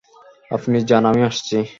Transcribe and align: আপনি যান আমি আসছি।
আপনি 0.51 0.77
যান 0.83 1.03
আমি 1.05 1.21
আসছি। 1.23 1.57